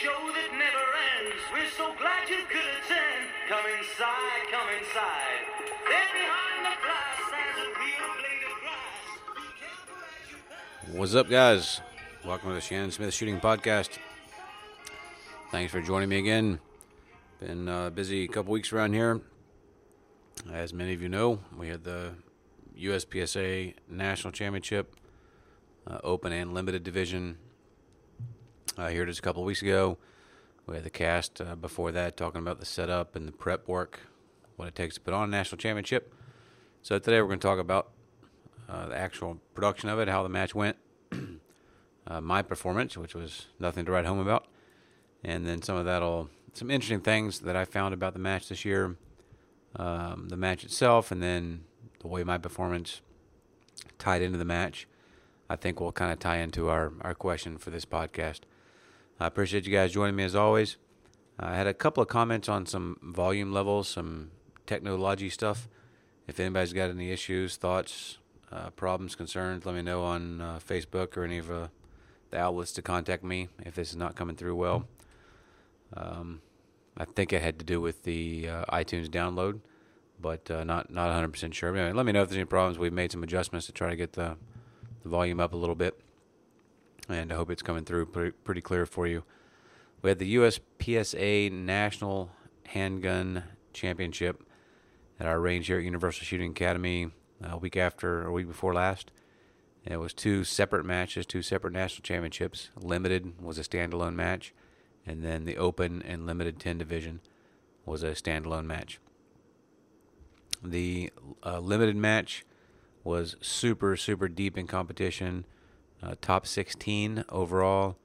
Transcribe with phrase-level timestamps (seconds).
[0.00, 0.86] show that never
[1.20, 1.42] ends.
[1.52, 3.28] We're so glad you could attend.
[3.50, 5.44] Come inside, come inside.
[5.84, 8.56] There behind the glass a real blade of
[10.86, 10.96] grass.
[10.96, 11.82] What's up, guys?
[12.24, 13.98] Welcome to the Shannon Smith Shooting Podcast.
[15.50, 16.60] Thanks for joining me again.
[17.38, 19.20] Been a busy couple weeks around here.
[20.50, 22.14] As many of you know, we had the
[22.78, 24.96] USPSA National Championship,
[25.86, 27.36] uh, Open and Limited Division
[28.76, 29.98] uh, here just a couple weeks ago.
[30.66, 34.00] We had the cast uh, before that talking about the setup and the prep work,
[34.56, 36.14] what it takes to put on a national championship.
[36.82, 37.90] So today we're going to talk about
[38.68, 40.76] uh, the actual production of it, how the match went,
[42.06, 44.46] uh, my performance, which was nothing to write home about,
[45.24, 48.64] and then some of that'll some interesting things that I found about the match this
[48.64, 48.96] year,
[49.76, 51.64] um, the match itself, and then
[52.00, 53.00] the way my performance
[53.98, 54.86] tied into the match.
[55.48, 58.40] I think will kind of tie into our our question for this podcast.
[59.20, 60.78] I appreciate you guys joining me as always.
[61.38, 64.30] I had a couple of comments on some volume levels, some
[64.66, 65.68] technology stuff.
[66.26, 68.16] If anybody's got any issues, thoughts,
[68.50, 71.68] uh, problems, concerns, let me know on uh, Facebook or any of uh,
[72.30, 74.88] the outlets to contact me if this is not coming through well.
[75.94, 76.40] Um,
[76.96, 79.60] I think it had to do with the uh, iTunes download,
[80.18, 81.76] but uh, not not 100% sure.
[81.76, 82.78] Anyway, let me know if there's any problems.
[82.78, 84.38] We've made some adjustments to try to get the,
[85.02, 86.00] the volume up a little bit,
[87.10, 89.24] and I hope it's coming through pretty, pretty clear for you.
[90.02, 92.30] We had the USPSA National
[92.68, 94.42] Handgun Championship
[95.18, 97.10] at our range here at Universal Shooting Academy
[97.42, 99.10] a week after or week before last.
[99.84, 102.70] And it was two separate matches, two separate national championships.
[102.76, 104.52] Limited was a standalone match,
[105.06, 107.20] and then the Open and Limited 10 division
[107.84, 109.00] was a standalone match.
[110.62, 111.10] The
[111.44, 112.44] uh, limited match
[113.02, 115.46] was super, super deep in competition,
[116.02, 117.96] uh, top 16 overall.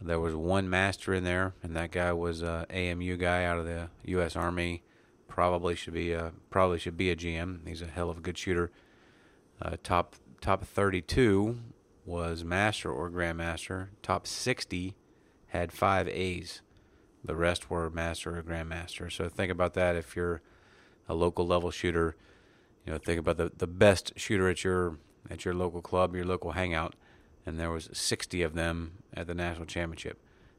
[0.00, 3.64] There was one master in there, and that guy was a AMU guy out of
[3.64, 4.36] the U.S.
[4.36, 4.82] Army.
[5.26, 7.66] Probably should be a probably should be a GM.
[7.66, 8.70] He's a hell of a good shooter.
[9.60, 11.58] Uh, top top 32
[12.04, 13.88] was master or grandmaster.
[14.02, 14.94] Top 60
[15.48, 16.60] had five A's.
[17.24, 19.10] The rest were master or grandmaster.
[19.10, 20.42] So think about that if you're
[21.08, 22.16] a local level shooter.
[22.84, 26.24] You know, think about the, the best shooter at your at your local club, your
[26.24, 26.94] local hangout,
[27.46, 30.18] and there was 60 of them at the national championship.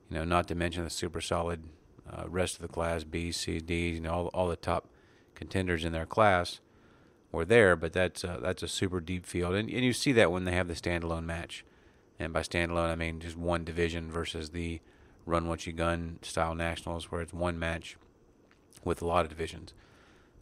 [0.09, 1.63] You know, not to mention the super solid
[2.09, 3.89] uh, rest of the class, B, C, D.
[3.89, 4.87] You know, all all the top
[5.35, 6.61] contenders in their class
[7.31, 10.31] were there, but that's a, that's a super deep field, and and you see that
[10.31, 11.65] when they have the standalone match,
[12.19, 14.79] and by standalone I mean just one division versus the
[15.25, 17.97] run what you gun style nationals where it's one match
[18.85, 19.73] with a lot of divisions.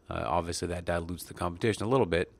[0.07, 2.31] Uh, obviously, that dilutes the competition a little bit,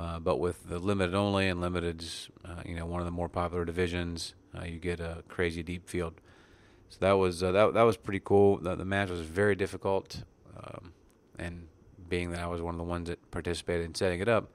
[0.00, 3.28] uh, but with the limited only and limited's, uh, you know, one of the more
[3.28, 6.20] popular divisions, uh, you get a crazy deep field.
[6.88, 8.58] So that was uh, that that was pretty cool.
[8.58, 10.24] The, the match was very difficult,
[10.56, 10.92] um,
[11.38, 11.68] and
[12.08, 14.50] being that I was one of the ones that participated in setting it up,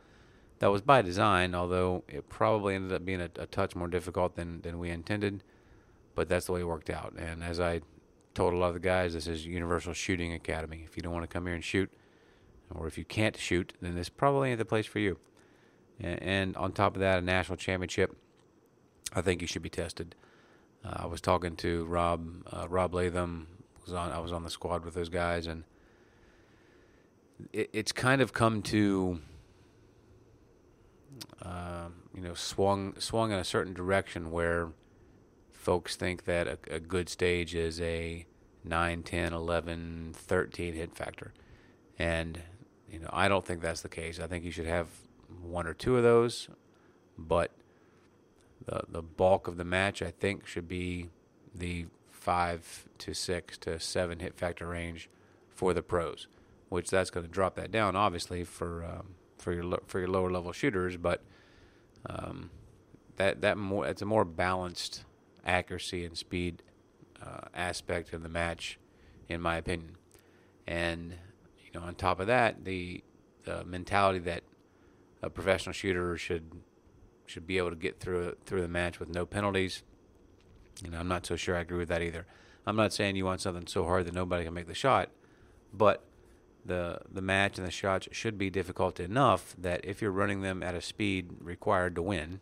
[0.59, 1.55] that was by design.
[1.55, 5.43] Although it probably ended up being a, a touch more difficult than than we intended,
[6.13, 7.13] but that's the way it worked out.
[7.17, 7.81] And as I
[8.35, 10.83] told a lot of the guys, this is Universal Shooting Academy.
[10.85, 11.91] If you don't want to come here and shoot,
[12.73, 15.17] or if you can't shoot, then this probably ain't the place for you.
[15.99, 18.15] And, and on top of that, a national championship,
[19.13, 20.15] I think you should be tested.
[20.83, 23.47] Uh, I was talking to Rob uh, Rob Leatham.
[23.83, 25.63] Was on I was on the squad with those guys, and
[27.53, 29.19] it, it's kind of come to
[31.41, 34.69] uh, you know swung swung in a certain direction where
[35.51, 38.25] folks think that a, a good stage is a
[38.63, 41.33] 9, 10, 11, 13 hit factor.
[41.99, 42.41] And
[42.91, 44.19] you know, I don't think that's the case.
[44.19, 44.87] I think you should have
[45.41, 46.49] one or two of those,
[47.17, 47.51] but
[48.65, 51.09] the the bulk of the match I think should be
[51.53, 55.09] the five to six to seven hit factor range
[55.49, 56.27] for the pros,
[56.69, 60.31] which that's going to drop that down obviously for um, for your for your lower
[60.31, 61.21] level shooters, but
[62.05, 62.49] um,
[63.17, 65.03] that that more it's a more balanced
[65.45, 66.63] accuracy and speed
[67.21, 68.77] uh, aspect of the match,
[69.29, 69.95] in my opinion,
[70.67, 71.15] and
[71.79, 73.03] know on top of that the
[73.65, 74.43] mentality that
[75.21, 76.51] a professional shooter should
[77.25, 79.83] should be able to get through through the match with no penalties.
[80.89, 82.25] Know, I'm not so sure I agree with that either.
[82.65, 85.09] I'm not saying you want something so hard that nobody can make the shot,
[85.73, 86.03] but
[86.65, 90.61] the the match and the shots should be difficult enough that if you're running them
[90.61, 92.41] at a speed required to win,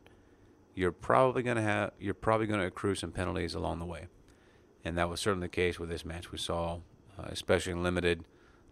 [0.73, 4.07] you're probably going to have you're probably going to accrue some penalties along the way.
[4.83, 6.31] And that was certainly the case with this match.
[6.31, 6.79] We saw,
[7.17, 8.23] uh, especially in limited,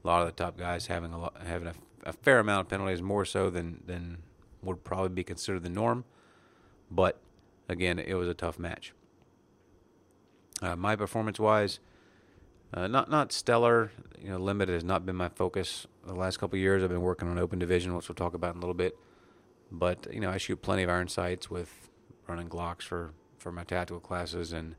[0.04, 1.74] a lot of the top guys having a lot, having a,
[2.04, 4.18] a fair amount of penalties, more so than than
[4.62, 6.06] would probably be considered the norm.
[6.90, 7.20] But
[7.70, 8.94] again, it was a tough match.
[10.62, 11.80] Uh, my performance wise,
[12.74, 13.92] uh, not not stellar.
[14.22, 16.84] You know, limited has not been my focus the last couple years.
[16.84, 18.98] I've been working on open division, which we'll talk about in a little bit.
[19.72, 21.90] But you know, I shoot plenty of iron sights with
[22.28, 24.76] running Glocks for for my tactical classes, and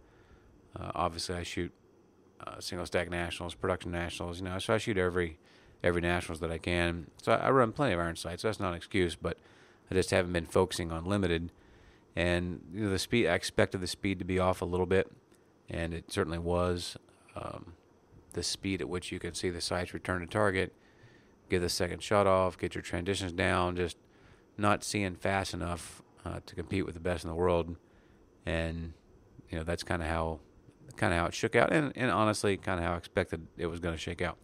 [0.79, 1.73] uh, obviously I shoot
[2.46, 4.38] uh, single stack nationals, production nationals.
[4.38, 5.38] You know, so I shoot every
[5.82, 7.11] every nationals that I can.
[7.23, 8.43] So I, I run plenty of iron sights.
[8.43, 9.38] So that's not an excuse, but
[9.91, 11.50] I just haven't been focusing on limited.
[12.17, 15.11] And you know, the speed I expected the speed to be off a little bit,
[15.69, 16.96] and it certainly was.
[17.37, 17.75] Um,
[18.35, 20.73] the speed at which you can see the sights return to target,
[21.49, 23.97] get the second shot off, get your transitions down, just
[24.58, 27.76] not seeing fast enough uh, to compete with the best in the world,
[28.47, 28.93] and
[29.50, 30.40] you know that's kind of how
[30.96, 33.67] kind of how it shook out, and, and honestly, kind of how I expected it
[33.67, 34.38] was going to shake out.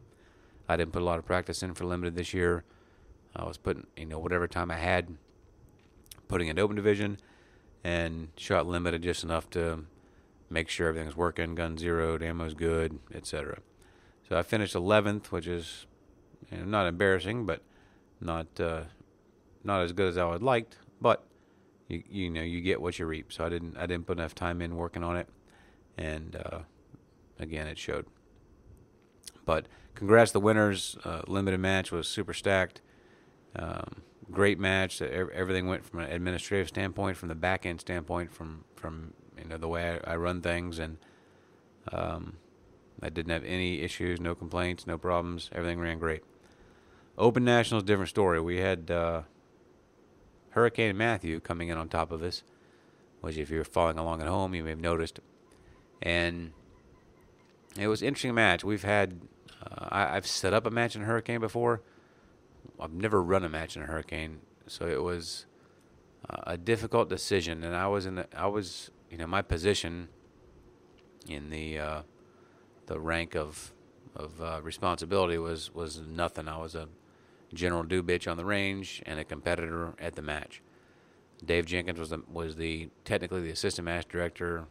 [0.68, 2.64] I didn't put a lot of practice in for limited this year.
[3.34, 5.16] I was putting you know whatever time I had,
[6.28, 7.18] putting in open division,
[7.84, 9.84] and shot limited just enough to
[10.48, 13.58] make sure everything's working, gun zeroed, ammo's good, etc.
[14.28, 15.86] So I finished 11th, which is
[16.50, 17.62] you know, not embarrassing, but
[18.20, 18.82] not uh,
[19.64, 20.76] not as good as I would liked.
[21.00, 21.24] But
[21.88, 23.32] you you know you get what you reap.
[23.32, 25.28] So I didn't I didn't put enough time in working on it,
[25.96, 26.60] and uh,
[27.38, 28.06] again it showed.
[29.44, 30.96] But congrats to the winners.
[31.04, 32.80] Uh, limited match was super stacked.
[33.56, 35.02] Um, great match.
[35.02, 39.56] Everything went from an administrative standpoint, from the back end standpoint, from from you know
[39.56, 40.98] the way I, I run things, and
[41.92, 42.36] um,
[43.02, 45.50] I didn't have any issues, no complaints, no problems.
[45.52, 46.22] Everything ran great.
[47.18, 48.40] Open Nationals, different story.
[48.40, 49.22] We had uh,
[50.50, 52.42] Hurricane Matthew coming in on top of us,
[53.20, 55.20] which if you're following along at home, you may have noticed.
[56.02, 56.52] And
[57.78, 58.64] it was an interesting match.
[58.64, 59.20] We've had,
[59.62, 61.82] uh, I, have set up a match in Hurricane before.
[62.78, 65.46] I've never run a match in a Hurricane, so it was
[66.28, 67.62] uh, a difficult decision.
[67.62, 70.08] And I was in the, I was, you know, my position
[71.28, 72.02] in the uh,
[72.86, 73.72] the rank of
[74.16, 76.48] of uh, responsibility was was nothing.
[76.48, 76.88] I was a
[77.52, 80.62] general do bitch on the range and a competitor at the match.
[81.44, 84.66] Dave Jenkins was the was the technically the assistant match director.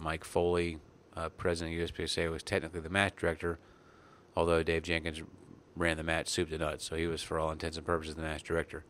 [0.00, 0.78] Mike Foley,
[1.16, 3.58] uh, president of USPSA, was technically the match director,
[4.34, 5.22] although Dave Jenkins
[5.76, 8.22] ran the match soup to nuts, so he was for all intents and purposes the
[8.22, 8.84] match director.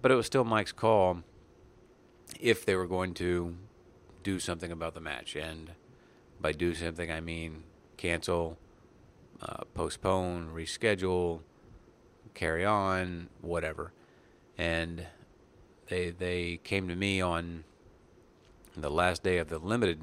[0.00, 1.22] But it was still Mike's call
[2.40, 3.56] if they were going to
[4.22, 5.72] do something about the match, and
[6.40, 7.64] by do something I mean
[7.96, 8.58] cancel,
[9.42, 11.40] uh, postpone, reschedule,
[12.34, 13.92] carry on, whatever.
[14.56, 15.06] And
[15.88, 17.64] they they came to me on
[18.76, 20.00] the last day of the limited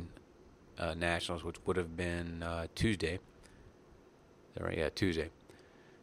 [0.78, 3.20] uh, nationals, which would have been uh, Tuesday.
[4.60, 5.30] Right, yeah, Tuesday.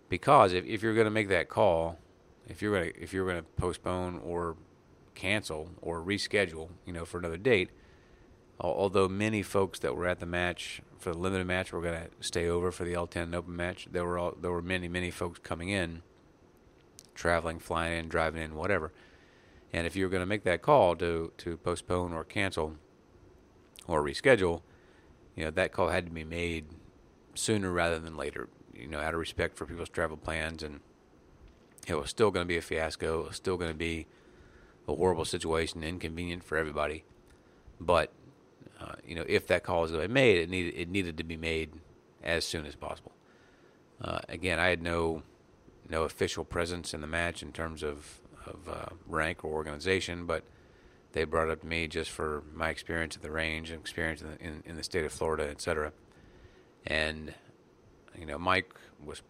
[0.09, 1.99] Because if, if you're going to make that call,
[2.47, 4.57] if you're going to if you're going to postpone or
[5.15, 7.71] cancel or reschedule, you know, for another date,
[8.61, 12.09] although many folks that were at the match for the limited match were going to
[12.21, 15.39] stay over for the L10 Open match, there were all, there were many many folks
[15.39, 16.03] coming in,
[17.15, 18.93] traveling, flying in, driving in, whatever.
[19.73, 22.77] And if you were going to make that call to to postpone or cancel
[23.87, 24.63] or reschedule,
[25.35, 26.67] you know that call had to be made
[27.35, 28.49] sooner rather than later.
[28.75, 30.81] You know, out of respect for people's travel plans, and
[31.87, 33.21] it was still going to be a fiasco.
[33.21, 34.07] It was still going to be
[34.89, 37.05] a horrible situation, inconvenient for everybody.
[37.81, 38.13] But
[38.81, 41.17] uh, you know, if that call was going to be made, it needed it needed
[41.19, 41.73] to be made
[42.23, 43.13] as soon as possible.
[44.01, 45.23] Uh, again, I had no
[45.89, 50.45] no official presence in the match in terms of of uh, rank or organization, but
[51.13, 54.31] they brought up to me just for my experience at the range and experience in
[54.31, 55.93] the, in, in the state of Florida, et cetera.
[56.87, 57.35] And
[58.19, 59.23] you know, Mike was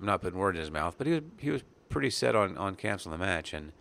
[0.00, 2.56] I'm not putting words in his mouth, but he was he was pretty set on
[2.56, 3.72] on canceling the match and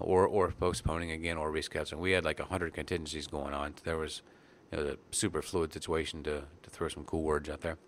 [0.00, 1.98] or or postponing again or rescheduling.
[1.98, 3.74] We had like hundred contingencies going on.
[3.84, 4.22] There was
[4.70, 7.78] it was a super fluid situation to to throw some cool words out there.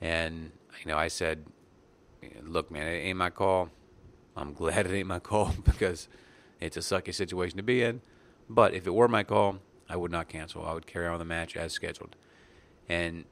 [0.00, 1.46] And you know, I said,
[2.42, 3.70] "Look, man, it ain't my call.
[4.36, 6.08] I'm glad it ain't my call because
[6.60, 8.00] it's a sucky situation to be in.
[8.48, 10.66] But if it were my call, I would not cancel.
[10.66, 12.16] I would carry on the match as scheduled.
[12.88, 13.24] And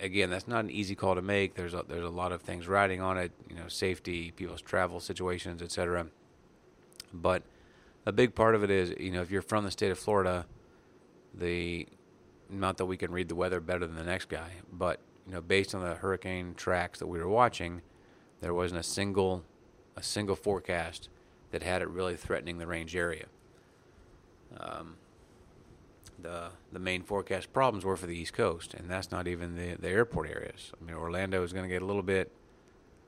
[0.00, 1.54] again, that's not an easy call to make.
[1.54, 3.32] There's a, there's a lot of things riding on it.
[3.48, 6.06] You know, safety, people's travel situations, etc.
[7.12, 7.42] But
[8.06, 10.46] a big part of it is, you know, if you're from the state of Florida,
[11.34, 11.86] the
[12.50, 15.42] not that we can read the weather better than the next guy, but you know,
[15.42, 17.82] based on the hurricane tracks that we were watching,
[18.40, 19.44] there wasn't a single
[19.98, 21.08] a single forecast
[21.50, 23.26] that had it really threatening the range area.
[24.56, 24.96] Um,
[26.20, 29.74] the the main forecast problems were for the East Coast, and that's not even the
[29.74, 30.72] the airport areas.
[30.80, 32.32] I mean, Orlando is going to get a little bit,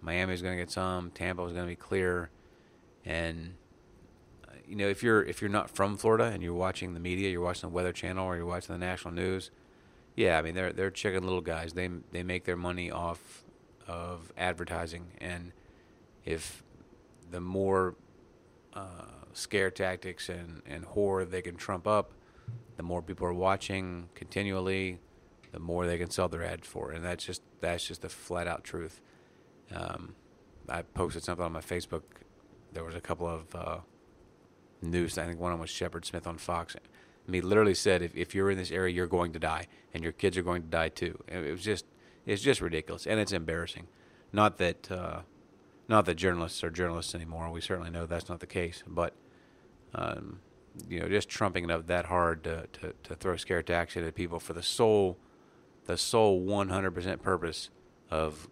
[0.00, 2.30] Miami is going to get some, Tampa is going to be clear,
[3.04, 3.54] and
[4.66, 7.40] you know, if you're if you're not from Florida and you're watching the media, you're
[7.40, 9.50] watching the Weather Channel or you're watching the national news,
[10.16, 11.72] yeah, I mean they're they're chicken little guys.
[11.72, 13.44] They they make their money off
[13.88, 15.52] of advertising, and
[16.24, 16.62] if
[17.30, 17.94] the more
[18.74, 22.12] uh, scare tactics and and horror they can trump up,
[22.76, 24.98] the more people are watching continually,
[25.52, 28.46] the more they can sell their ads for, and that's just that's just the flat
[28.46, 29.00] out truth.
[29.74, 30.14] Um,
[30.68, 32.02] I posted something on my Facebook.
[32.72, 33.78] There was a couple of uh,
[34.82, 35.18] news.
[35.18, 36.76] I think one of them was Shepard Smith on Fox.
[37.30, 40.12] He literally said, if, if you're in this area, you're going to die, and your
[40.12, 41.22] kids are going to die too.
[41.28, 41.84] It was just,
[42.26, 43.86] it's just ridiculous, and it's embarrassing.
[44.32, 45.20] Not that, uh,
[45.90, 47.50] not that journalists are journalists anymore.
[47.50, 49.12] We certainly know that's not the case, but,
[49.92, 50.38] um,
[50.88, 54.14] you know, just trumping it up that hard to, to, to throw scare tactics at
[54.14, 55.18] people for the sole,
[55.86, 57.70] the sole 100% purpose
[58.08, 58.48] of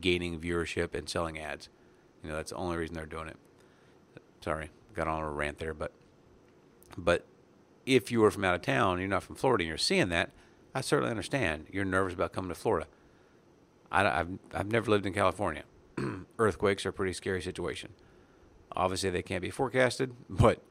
[0.00, 1.68] gaining viewership and selling ads.
[2.20, 3.36] You know, that's the only reason they're doing it.
[4.40, 5.92] Sorry, got on a rant there, but
[6.98, 7.24] but
[7.86, 10.30] if you were from out of town, you're not from Florida, and you're seeing that,
[10.74, 11.66] I certainly understand.
[11.70, 12.86] You're nervous about coming to Florida.
[13.90, 15.62] I, have I've never lived in California.
[16.38, 17.92] Earthquakes are a pretty scary situation.
[18.74, 20.62] Obviously, they can't be forecasted, but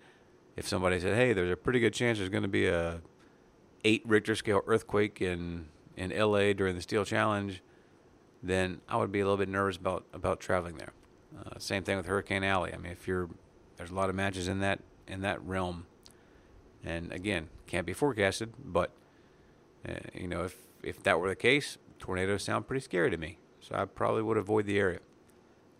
[0.55, 3.01] if somebody said, "Hey, there's a pretty good chance there's going to be a
[3.83, 7.61] eight Richter scale earthquake in in LA during the Steel Challenge,"
[8.41, 10.93] then I would be a little bit nervous about about traveling there.
[11.37, 12.73] Uh, same thing with Hurricane Alley.
[12.73, 13.29] I mean, if you're
[13.77, 15.85] there's a lot of matches in that in that realm
[16.83, 18.91] and again, can't be forecasted, but
[19.87, 23.37] uh, you know, if if that were the case, tornadoes sound pretty scary to me.
[23.59, 24.99] So I probably would avoid the area.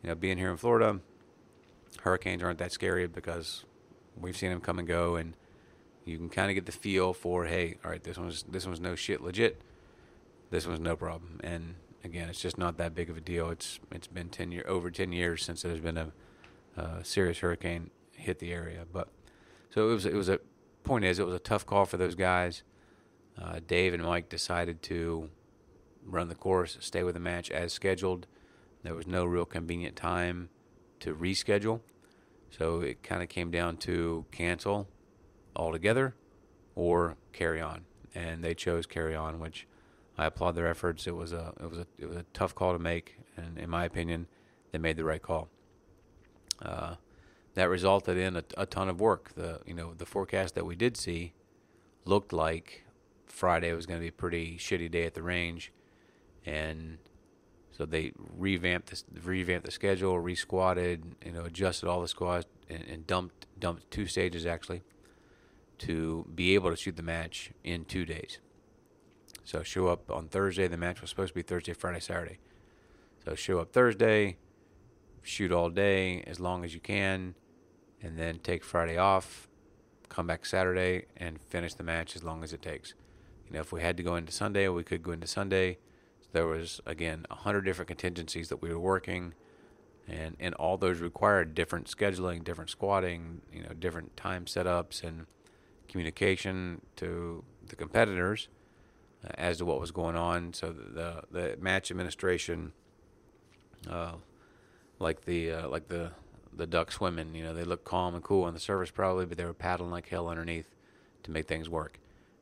[0.04, 1.00] You know, being here in Florida,
[2.02, 3.66] hurricanes aren't that scary because
[4.20, 5.36] we've seen them come and go, and
[6.06, 8.80] you can kind of get the feel for, hey, all right, this one's this one's
[8.80, 9.62] no shit legit.
[10.50, 11.40] This one's no problem.
[11.44, 13.50] And again, it's just not that big of a deal.
[13.50, 16.12] It's it's been ten year over ten years since there's been a,
[16.76, 19.10] a serious hurricane hit the area, but
[19.70, 20.40] so it was it was a
[20.84, 22.64] point is, it was a tough call for those guys.
[23.42, 25.30] Uh, Dave and Mike decided to
[26.06, 28.28] run the course, stay with the match as scheduled.
[28.84, 30.50] There was no real convenient time
[31.02, 31.82] to reschedule.
[32.50, 34.88] So it kind of came down to cancel
[35.56, 36.16] altogether
[36.76, 37.86] or carry on.
[38.14, 39.68] And they chose carry on, which
[40.18, 41.08] I applaud their efforts.
[41.08, 43.70] It was a it was a it was a tough call to make, and in
[43.70, 44.28] my opinion,
[44.72, 45.50] they made the right call.
[46.62, 46.96] Uh,
[47.54, 49.34] that resulted in a, a ton of work.
[49.36, 51.34] The you know the forecast that we did see
[52.06, 52.86] looked like
[53.26, 55.72] Friday was going to be a pretty shitty day at the range,
[56.46, 56.98] and
[57.82, 62.84] so they revamped the revamped the schedule, resquadded, you know, adjusted all the squads, and,
[62.88, 64.84] and dumped dumped two stages actually
[65.80, 68.38] to be able to shoot the match in two days.
[69.46, 70.68] So show up on Thursday.
[70.68, 72.38] The match was supposed to be Thursday, Friday, Saturday.
[73.26, 74.38] So show up Thursday,
[75.24, 77.34] shoot all day as long as you can,
[78.00, 79.48] and then take Friday off,
[80.08, 82.94] come back Saturday, and finish the match as long as it takes.
[83.48, 85.80] You know, if we had to go into Sunday, we could go into Sunday.
[86.34, 89.34] There was again a hundred different contingencies that we were working,
[90.08, 95.26] and and all those required different scheduling, different squadding, you know, different time setups and
[95.90, 98.48] communication to the competitors
[99.26, 100.54] uh, as to what was going on.
[100.54, 102.72] So the the, match administration,
[103.90, 104.14] uh,
[105.00, 106.12] like the uh, like the
[106.56, 107.36] the duck swimming.
[107.36, 109.92] You know, they looked calm and cool on the surface probably, but they were paddling
[109.92, 110.74] like hell underneath
[111.24, 112.00] to make things work.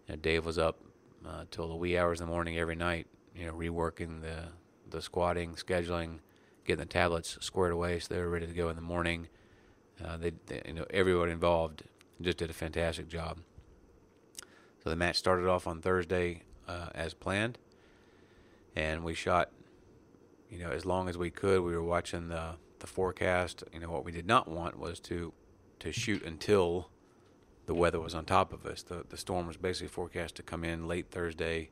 [0.07, 0.79] You know, Dave was up
[1.27, 3.07] uh, till the wee hours in the morning every night.
[3.35, 4.49] You know, reworking the
[4.89, 6.19] the squadding, scheduling,
[6.65, 9.27] getting the tablets squared away so they were ready to go in the morning.
[10.03, 11.83] Uh, they, they, you know, everyone involved
[12.21, 13.39] just did a fantastic job.
[14.83, 17.57] So the match started off on Thursday uh, as planned,
[18.75, 19.49] and we shot,
[20.49, 21.61] you know, as long as we could.
[21.61, 23.63] We were watching the the forecast.
[23.73, 25.33] You know, what we did not want was to
[25.79, 26.89] to shoot until
[27.65, 28.83] the weather was on top of us.
[28.83, 31.71] The the storm was basically forecast to come in late Thursday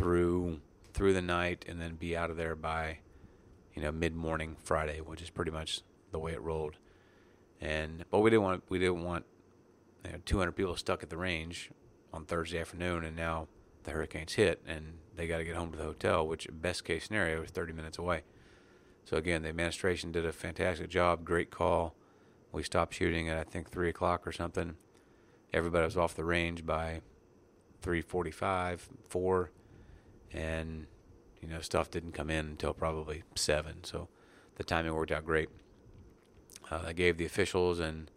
[0.00, 0.60] through
[0.92, 2.98] through the night and then be out of there by
[3.74, 6.76] you know mid morning Friday, which is pretty much the way it rolled.
[7.60, 9.26] And but we didn't want we didn't want
[10.04, 11.70] you know, 200 people stuck at the range
[12.12, 13.48] on Thursday afternoon, and now
[13.84, 17.04] the hurricanes hit and they got to get home to the hotel, which best case
[17.04, 18.22] scenario is 30 minutes away.
[19.04, 21.24] So again, the administration did a fantastic job.
[21.24, 21.94] Great call.
[22.52, 24.76] We stopped shooting at I think three o'clock or something.
[25.52, 27.02] Everybody was off the range by
[27.82, 29.50] three forty-five, four,
[30.32, 30.86] and
[31.40, 33.84] you know stuff didn't come in until probably seven.
[33.84, 34.08] So
[34.56, 35.48] the timing worked out great.
[36.70, 38.10] Uh, I gave the officials and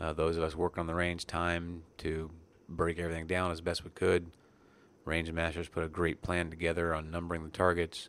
[0.00, 2.30] uh, those of us working on the range time to
[2.68, 4.30] break everything down as best we could.
[5.04, 8.08] Range masters put a great plan together on numbering the targets,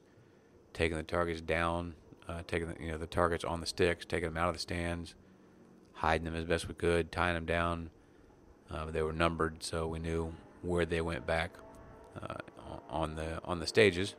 [0.74, 1.96] taking the targets down,
[2.28, 4.60] uh, taking the, you know the targets on the sticks, taking them out of the
[4.60, 5.16] stands,
[5.94, 7.90] hiding them as best we could, tying them down.
[8.70, 11.52] Uh, they were numbered, so we knew where they went back
[12.22, 12.36] uh,
[12.90, 14.16] on the on the stages.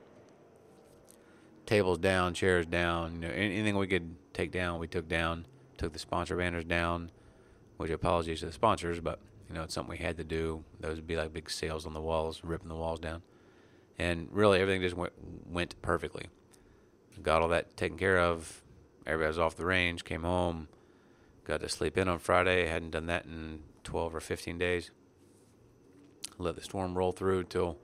[1.66, 5.46] Tables down, chairs down, you know, anything we could take down, we took down.
[5.78, 7.10] Took the sponsor banners down,
[7.78, 10.62] which apologies to the sponsors, but you know it's something we had to do.
[10.78, 13.22] Those would be like big sails on the walls, ripping the walls down,
[13.98, 15.12] and really everything just went
[15.46, 16.26] went perfectly.
[17.22, 18.62] Got all that taken care of.
[19.06, 20.68] Everybody was off the range, came home,
[21.44, 22.66] got to sleep in on Friday.
[22.66, 24.90] Hadn't done that in 12 or 15 days.
[26.38, 27.78] Let the storm roll through till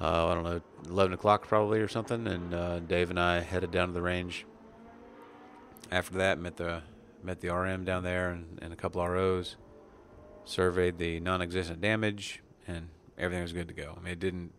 [0.00, 2.26] uh, I don't know, 11 o'clock probably or something.
[2.26, 4.46] And uh, Dave and I headed down to the range.
[5.90, 6.82] After that, met the
[7.22, 9.56] met the RM down there and, and a couple ROs.
[10.44, 13.94] Surveyed the non-existent damage, and everything was good to go.
[13.96, 14.52] I mean, it didn't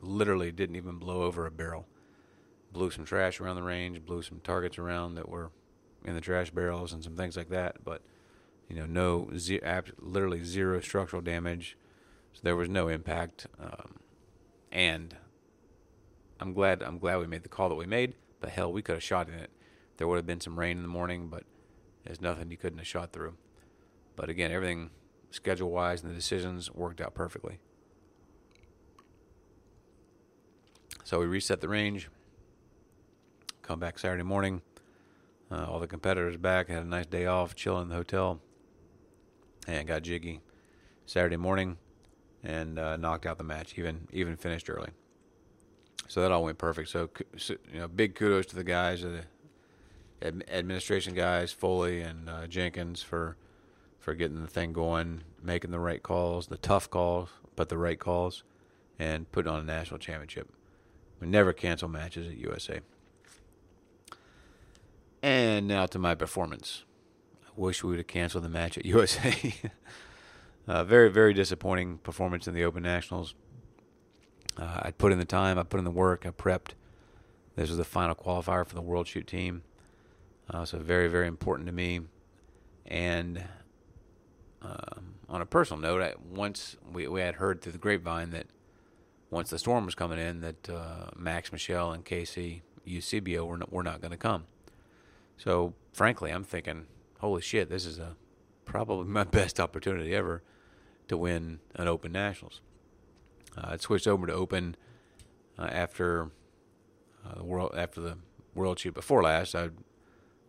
[0.00, 1.86] literally didn't even blow over a barrel.
[2.72, 5.50] Blew some trash around the range, blew some targets around that were
[6.04, 7.82] in the trash barrels and some things like that.
[7.84, 8.02] But
[8.68, 9.60] you know, no, ze-
[9.98, 11.76] literally zero structural damage.
[12.32, 13.46] So there was no impact.
[13.58, 13.96] Um,
[14.72, 15.16] and
[16.40, 18.14] I'm glad I'm glad we made the call that we made.
[18.40, 19.50] But hell, we could have shot in it.
[19.96, 21.44] There would have been some rain in the morning, but
[22.04, 23.34] there's nothing you couldn't have shot through.
[24.14, 24.90] But again, everything
[25.30, 27.58] schedule wise and the decisions worked out perfectly.
[31.04, 32.08] So we reset the range.
[33.62, 34.62] Come back Saturday morning.
[35.50, 36.68] Uh, all the competitors back.
[36.68, 38.40] Had a nice day off, chilling in the hotel,
[39.66, 40.40] and got jiggy
[41.06, 41.78] Saturday morning,
[42.42, 43.78] and uh, knocked out the match.
[43.78, 44.90] Even even finished early.
[46.08, 46.88] So that all went perfect.
[46.88, 49.22] So, so you know, big kudos to the guys, uh,
[50.20, 53.36] the ad- administration guys, Foley and uh, Jenkins for
[53.98, 57.98] for getting the thing going, making the right calls, the tough calls, but the right
[57.98, 58.44] calls,
[58.98, 60.48] and putting on a national championship.
[61.20, 62.80] We never cancel matches at USA.
[65.22, 66.84] And now to my performance.
[67.46, 69.54] I wish we would have canceled the match at USA.
[70.68, 73.34] Uh, very, very disappointing performance in the Open Nationals.
[74.58, 76.70] Uh, I put in the time, I put in the work, I prepped.
[77.54, 79.62] This was the final qualifier for the World Shoot team.
[80.50, 82.00] Uh, so very, very important to me.
[82.84, 83.44] And
[84.60, 88.46] um, on a personal note, I, once we, we had heard through the grapevine that
[89.30, 93.72] once the storm was coming in, that uh, Max Michel, and KC Eusebio were not,
[93.72, 94.44] were not going to come.
[95.36, 96.86] So frankly, I'm thinking,
[97.20, 98.16] holy shit, this is a
[98.64, 100.42] probably my best opportunity ever
[101.08, 102.60] to win an Open Nationals.
[103.56, 104.76] Uh, I switched over to Open
[105.58, 106.30] uh, after
[107.24, 108.18] uh, the world after the
[108.54, 109.54] World Shoot before last.
[109.54, 109.70] I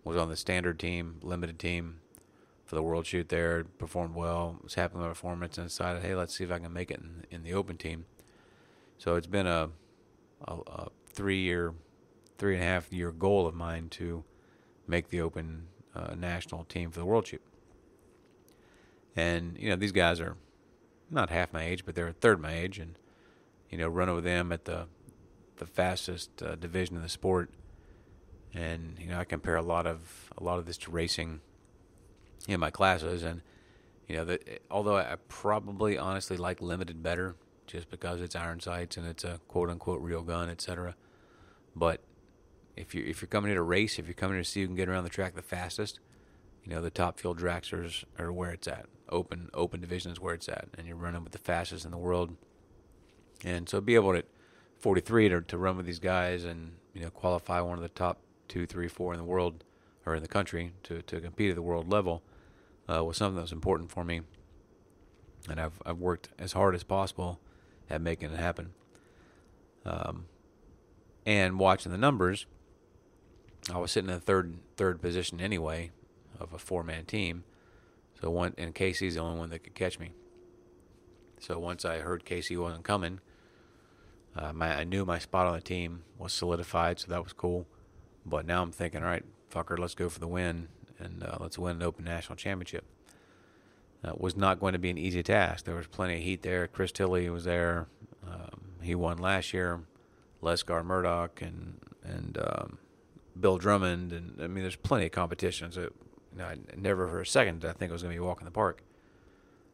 [0.03, 1.99] was on the standard team, limited team
[2.65, 3.63] for the World Shoot there.
[3.63, 4.57] Performed well.
[4.63, 6.99] Was happy with my performance and decided, hey, let's see if I can make it
[6.99, 8.05] in, in the Open team.
[8.97, 9.69] So it's been a,
[10.47, 11.73] a, a three year,
[12.37, 14.23] three and a half year goal of mine to
[14.87, 17.41] make the Open uh, national team for the World Shoot.
[19.15, 20.37] And you know these guys are
[21.09, 22.97] not half my age, but they're a third my age, and
[23.69, 24.87] you know running with them at the
[25.57, 27.49] the fastest uh, division of the sport.
[28.53, 31.41] And you know I compare a lot of a lot of this to racing
[32.47, 33.41] in my classes, and
[34.07, 37.35] you know that although I probably honestly like limited better,
[37.67, 40.95] just because it's iron sights and it's a quote unquote real gun, etc.
[41.75, 42.01] But
[42.75, 44.67] if you if you're coming here to race, if you're coming here to see who
[44.67, 45.99] can get around the track the fastest,
[46.67, 48.87] you know the top fuel dragsters are where it's at.
[49.09, 51.97] Open open division is where it's at, and you're running with the fastest in the
[51.97, 52.35] world.
[53.45, 54.23] And so be able to,
[54.79, 58.19] 43 to to run with these guys and you know qualify one of the top
[58.49, 59.63] two, three, four in the world
[60.05, 62.21] or in the country to to compete at the world level
[62.89, 64.21] uh, was something that was important for me.
[65.49, 67.39] And I've I've worked as hard as possible
[67.89, 68.73] at making it happen.
[69.85, 70.25] Um,
[71.25, 72.45] and watching the numbers,
[73.73, 75.91] I was sitting in the third third position anyway
[76.39, 77.43] of a four man team.
[78.21, 80.11] So one and KC's the only one that could catch me.
[81.39, 83.19] So once I heard KC wasn't coming,
[84.35, 87.67] uh, my, I knew my spot on the team was solidified, so that was cool.
[88.25, 89.23] But now I'm thinking, all right,
[89.53, 90.67] fucker, let's go for the win
[90.99, 92.85] and uh, let's win an Open National Championship.
[94.03, 95.65] That was not going to be an easy task.
[95.65, 96.67] There was plenty of heat there.
[96.67, 97.87] Chris Tilley was there.
[98.25, 99.81] Um, he won last year.
[100.41, 102.77] Lesgar Murdock and and um,
[103.39, 105.71] Bill Drummond, and I mean, there's plenty of competition.
[105.71, 105.91] So,
[106.37, 108.27] know, I never for a second did I think it was going to be a
[108.27, 108.83] walk in the park.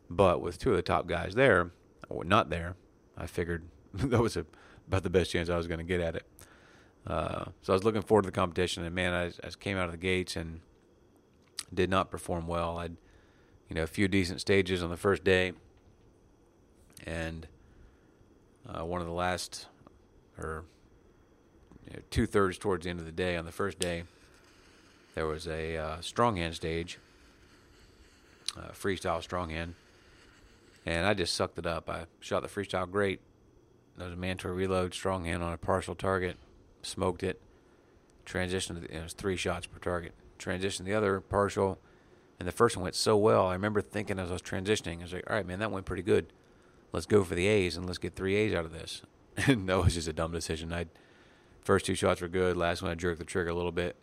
[0.10, 1.72] But with two of the top guys there,
[2.10, 2.76] or not there,
[3.18, 4.46] I figured that was a,
[4.88, 6.26] about the best chance I was going to get at it.
[7.06, 9.86] Uh, so I was looking forward to the competition, and man, I, I came out
[9.86, 10.62] of the gates and
[11.74, 12.78] did not perform well.
[12.78, 12.96] I'd,
[13.68, 15.54] you know, a few decent stages on the first day,
[17.06, 17.48] and
[18.68, 19.68] uh, one of the last,
[20.38, 20.64] or
[21.86, 24.04] you know, two thirds towards the end of the day on the first day,
[25.16, 27.00] there was a uh, strong hand stage,
[28.74, 29.76] freestyle strong hand,
[30.86, 31.90] and I just sucked it up.
[31.90, 33.22] I shot the freestyle great.
[33.98, 36.38] There was a mandatory reload, strong hand on a partial target,
[36.82, 37.40] smoked it.
[38.26, 40.14] Transitioned, the, it was three shots per target.
[40.40, 41.78] Transitioned the other partial,
[42.40, 43.48] and the first one went so well.
[43.48, 45.86] I remember thinking as I was transitioning, I was like, all right, man, that went
[45.86, 46.28] pretty good.
[46.92, 49.02] Let's go for the A's and let's get three A's out of this.
[49.48, 50.72] And that was just a dumb decision.
[50.72, 50.86] I
[51.64, 52.56] first two shots were good.
[52.56, 53.96] Last one I jerked the trigger a little bit,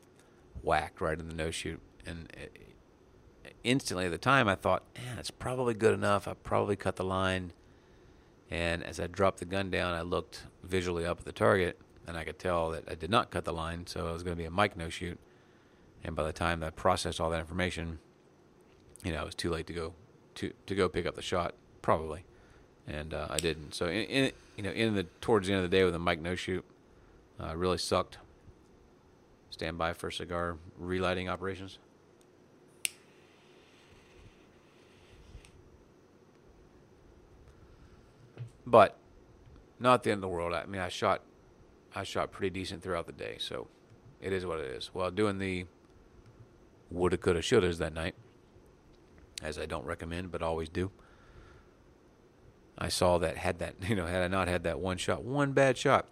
[0.63, 2.71] whacked right in the no shoot, and it,
[3.65, 6.27] instantly at the time I thought, man, it's probably good enough.
[6.27, 7.53] I probably cut the line.
[8.51, 12.17] And as I dropped the gun down, I looked visually up at the target, and
[12.17, 14.43] I could tell that I did not cut the line, so it was going to
[14.43, 15.19] be a mic no shoot.
[16.03, 18.01] And by the time I processed all that information,
[19.05, 19.95] you know, it was too late to go
[20.37, 22.25] to to go pick up the shot, probably,
[22.87, 23.75] and uh, I didn't.
[23.75, 25.99] So in, in you know in the towards the end of the day with a
[25.99, 26.65] mic no shoot,
[27.39, 28.19] uh, really sucked.
[29.51, 31.79] Stand by for cigar relighting operations.
[38.67, 38.97] But
[39.81, 40.55] not the end of the world.
[40.55, 41.23] I mean, I shot,
[41.95, 43.67] I shot pretty decent throughout the day, so
[44.21, 44.91] it is what it is.
[44.95, 45.67] Well, doing the
[46.91, 48.15] woulda, coulda, shouldas that night,
[49.43, 50.91] as I don't recommend, but always do.
[52.79, 55.53] I saw that had that you know had I not had that one shot, one
[55.53, 56.09] bad shot,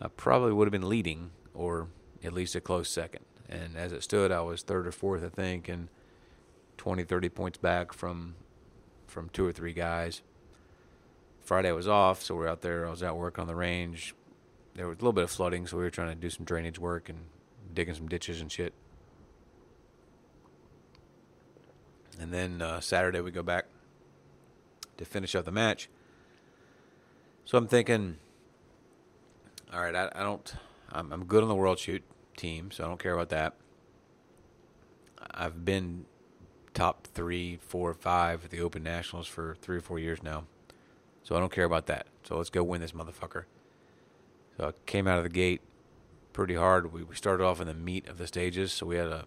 [0.00, 1.88] I probably would have been leading or
[2.26, 3.24] at least a close second.
[3.48, 5.88] And as it stood, I was third or fourth, I think, and
[6.76, 8.34] 20, 30 points back from
[9.06, 10.20] from two or three guys.
[11.40, 12.86] Friday was off, so we are out there.
[12.86, 14.14] I was out working on the range.
[14.74, 16.78] There was a little bit of flooding, so we were trying to do some drainage
[16.78, 17.20] work and
[17.72, 18.74] digging some ditches and shit.
[22.20, 23.66] And then uh, Saturday we go back
[24.98, 25.88] to finish up the match.
[27.44, 28.16] So I'm thinking,
[29.72, 30.52] all right, I, I don't,
[30.92, 32.02] I'm, I'm good on the world shoot
[32.36, 33.54] team, so I don't care about that.
[35.32, 36.06] I've been
[36.74, 40.44] top three, four, five at the Open Nationals for three or four years now,
[41.22, 42.06] so I don't care about that.
[42.24, 43.44] So let's go win this motherfucker.
[44.56, 45.62] So I came out of the gate
[46.32, 46.92] pretty hard.
[46.92, 49.26] We, we started off in the meat of the stages, so we had a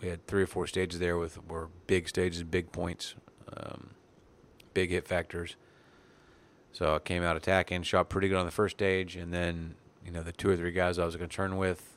[0.00, 3.14] we had three or four stages there with were big stages, big points,
[3.56, 3.90] um,
[4.72, 5.56] big hit factors.
[6.72, 10.10] So I came out attacking, shot pretty good on the first stage, and then you
[10.10, 11.93] know the two or three guys I was concerned with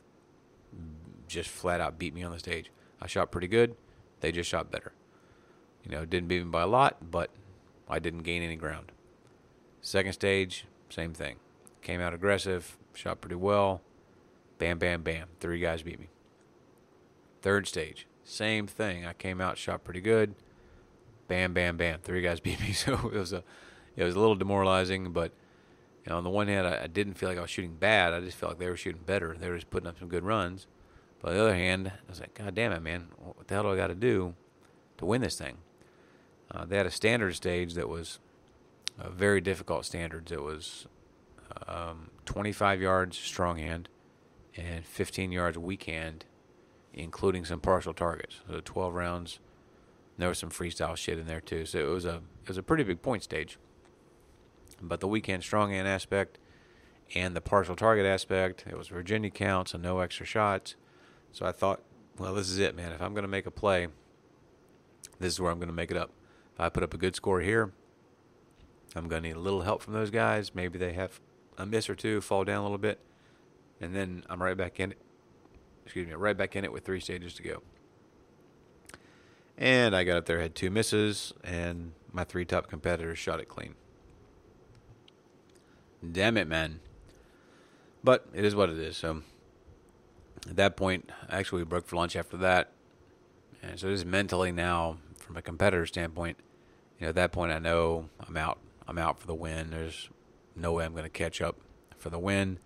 [1.26, 2.70] just flat out beat me on the stage.
[3.00, 3.76] I shot pretty good,
[4.20, 4.92] they just shot better.
[5.84, 7.30] You know, didn't beat me by a lot, but
[7.88, 8.92] I didn't gain any ground.
[9.80, 11.36] Second stage, same thing.
[11.82, 13.82] Came out aggressive, shot pretty well.
[14.58, 15.28] Bam, bam, bam.
[15.38, 16.08] Three guys beat me.
[17.42, 19.06] Third stage, same thing.
[19.06, 20.34] I came out, shot pretty good.
[21.28, 22.00] Bam, bam, bam.
[22.02, 22.72] Three guys beat me.
[22.72, 23.44] So it was a,
[23.96, 25.12] it was a little demoralizing.
[25.12, 25.32] But
[26.10, 28.12] on the one hand, I, I didn't feel like I was shooting bad.
[28.12, 29.36] I just felt like they were shooting better.
[29.38, 30.66] They were just putting up some good runs.
[31.20, 33.08] But on the other hand, I was like, God damn it, man!
[33.18, 34.34] What the hell do I got to do
[34.98, 35.58] to win this thing?
[36.50, 38.20] Uh, they had a standard stage that was
[39.10, 40.30] very difficult standards.
[40.32, 40.86] It was
[41.66, 43.88] um, 25 yards strong hand
[44.56, 46.24] and 15 yards weak hand
[46.98, 48.40] including some partial targets.
[48.50, 49.38] So 12 rounds.
[50.18, 51.64] There was some freestyle shit in there too.
[51.64, 53.56] So it was a it was a pretty big point stage.
[54.80, 56.38] But the weekend strong hand aspect
[57.14, 60.76] and the partial target aspect, it was Virginia counts and no extra shots.
[61.32, 61.82] So I thought,
[62.18, 62.92] well, this is it, man.
[62.92, 63.88] If I'm going to make a play,
[65.18, 66.10] this is where I'm going to make it up.
[66.54, 67.72] If I put up a good score here,
[68.94, 70.54] I'm going to need a little help from those guys.
[70.54, 71.20] Maybe they have
[71.56, 73.00] a miss or two, fall down a little bit,
[73.80, 74.98] and then I'm right back in it
[75.88, 77.62] excuse me, right back in it with three stages to go.
[79.56, 83.48] And I got up there, had two misses, and my three top competitors shot it
[83.48, 83.74] clean.
[86.12, 86.80] Damn it, man.
[88.04, 88.96] But it is what it is.
[88.96, 89.22] So
[90.48, 92.72] at that point, actually, we broke for lunch after that.
[93.62, 96.38] And so just mentally now, from a competitor standpoint,
[96.98, 98.58] you know, at that point, I know I'm out.
[98.86, 99.70] I'm out for the win.
[99.70, 100.08] There's
[100.56, 101.56] no way I'm going to catch up
[101.96, 102.58] for the win.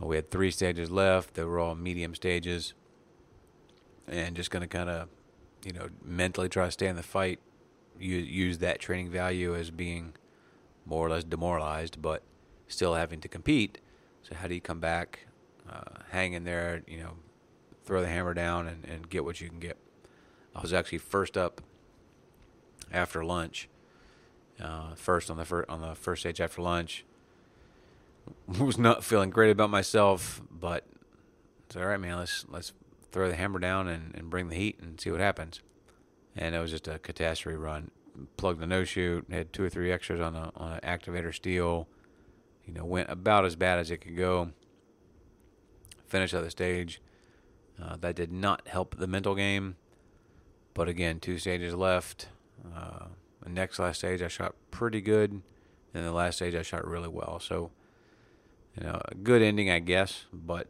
[0.00, 1.34] We had three stages left.
[1.34, 2.74] They were all medium stages.
[4.06, 5.08] And just going to kind of,
[5.64, 7.40] you know, mentally try to stay in the fight.
[7.98, 10.12] Use, use that training value as being
[10.88, 12.22] more or less demoralized, but
[12.66, 13.78] still having to compete.
[14.22, 15.26] So how do you come back,
[15.70, 17.12] uh, hang in there, you know,
[17.84, 19.76] throw the hammer down and, and get what you can get?
[20.54, 21.60] I was actually first up
[22.92, 23.68] after lunch.
[24.60, 27.04] Uh, first on the fir- on the first stage after lunch,
[28.58, 30.84] was not feeling great about myself, but
[31.66, 32.18] it's all right, man.
[32.18, 32.72] Let's let's
[33.12, 35.60] throw the hammer down and, and bring the heat and see what happens.
[36.36, 37.90] And it was just a catastrophe run.
[38.36, 41.88] Plugged the no shoot, had two or three extras on a on an activator steel.
[42.64, 44.50] You know, went about as bad as it could go.
[46.06, 47.00] Finished out the stage.
[47.82, 49.76] Uh, that did not help the mental game.
[50.74, 52.28] But again, two stages left.
[52.74, 53.06] Uh,
[53.42, 55.42] the next last stage, I shot pretty good.
[55.94, 57.40] And the last stage, I shot really well.
[57.40, 57.70] So,
[58.76, 60.26] you know, a good ending, I guess.
[60.32, 60.68] But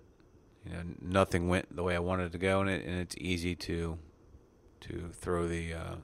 [0.64, 3.54] you know, nothing went the way I wanted to go, and it and it's easy
[3.56, 3.98] to
[4.80, 5.94] to throw the uh,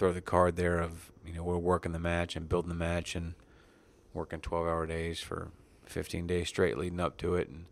[0.00, 3.14] throw the card there of you know we're working the match and building the match
[3.14, 3.34] and
[4.14, 5.50] working 12 hour days for
[5.84, 7.50] 15 days straight leading up to it.
[7.50, 7.66] And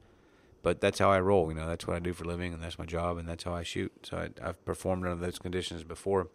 [0.62, 2.78] but that's how I roll you know that's what I do for living and that's
[2.78, 3.92] my job and that's how I shoot.
[4.02, 6.28] So I, have performed under those conditions before.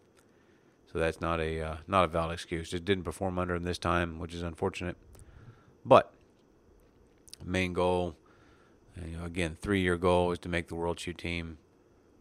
[0.92, 2.70] So that's not a uh, not a valid excuse.
[2.70, 4.96] Just didn't perform under them this time which is unfortunate.
[5.84, 6.12] But
[7.44, 8.16] main goal
[9.00, 11.58] you know again three year goal is to make the world shoot team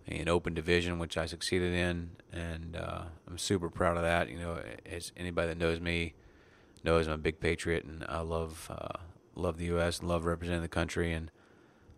[0.08, 4.30] an open division, which I succeeded in, and uh, I'm super proud of that.
[4.30, 6.14] You know, as anybody that knows me
[6.84, 9.00] knows, I'm a big patriot, and I love uh,
[9.36, 10.00] love the U.S.
[10.00, 11.14] and love representing the country.
[11.14, 11.32] And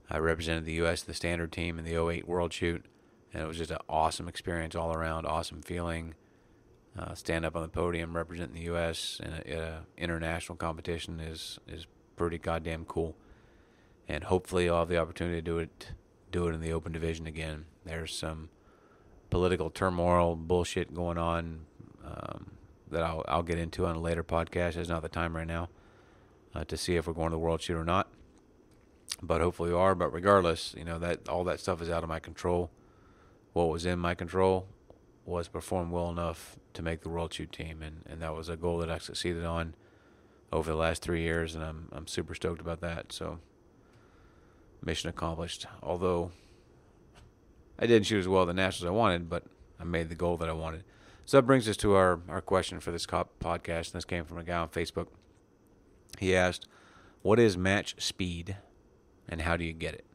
[0.09, 1.01] I represented the U.S.
[1.01, 2.85] the standard team in the 08 World Shoot,
[3.33, 6.13] and it was just an awesome experience all around, awesome feeling.
[6.97, 9.19] Uh, stand up on the podium representing the U.S.
[9.21, 13.15] in an international competition is is pretty goddamn cool,
[14.07, 15.91] and hopefully I'll have the opportunity to do it
[16.35, 17.63] do it in the open division again.
[17.85, 18.49] There's some
[19.29, 21.61] political turmoil bullshit going on
[22.03, 22.51] um,
[22.91, 24.75] that I'll, I'll get into on a later podcast.
[24.75, 25.69] It's not the time right now
[26.53, 28.09] uh, to see if we're going to the World Shoot or not.
[29.21, 29.95] But hopefully we are.
[29.95, 32.69] But regardless, you know that all that stuff is out of my control.
[33.53, 34.67] What was in my control
[35.23, 38.57] was perform well enough to make the World Shoot team, and, and that was a
[38.57, 39.73] goal that I succeeded on
[40.51, 43.13] over the last three years, and I'm I'm super stoked about that.
[43.13, 43.39] So
[44.85, 45.65] mission accomplished.
[45.81, 46.31] Although
[47.77, 49.43] I didn't shoot as well at the Nationals I wanted, but
[49.79, 50.83] I made the goal that I wanted.
[51.25, 53.87] So that brings us to our, our question for this cop podcast.
[53.87, 55.07] And this came from a guy on Facebook.
[56.19, 56.67] He asked,
[57.23, 58.57] What is match speed
[59.27, 60.05] and how do you get it?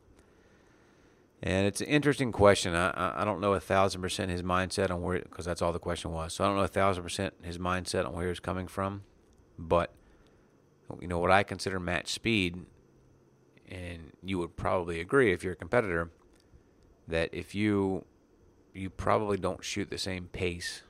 [1.43, 2.75] And it's an interesting question.
[2.75, 5.79] I, I don't know a thousand percent his mindset on where, because that's all the
[5.79, 6.35] question was.
[6.35, 9.03] So I don't know a thousand percent his mindset on where he's coming from.
[9.59, 9.93] But,
[11.01, 12.67] you know, what I consider match speed,
[13.71, 16.11] and you would probably agree if you're a competitor,
[17.09, 18.05] that if you
[18.73, 20.83] you probably don't shoot the same pace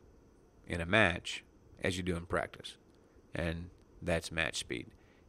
[0.66, 1.44] in a match
[1.82, 2.76] as you do in practice,
[3.34, 3.70] and
[4.02, 4.86] that's match speed.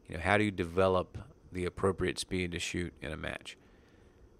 [0.08, 1.18] You know, how do you develop
[1.50, 3.56] the appropriate speed to shoot in a match?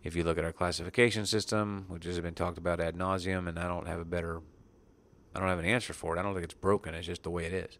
[0.02, 3.58] If you look at our classification system, which has been talked about ad nauseum, and
[3.58, 4.40] I don't have a better,
[5.34, 6.18] I don't have an answer for it.
[6.18, 6.94] I don't think it's broken.
[6.94, 7.78] It's just the way it is.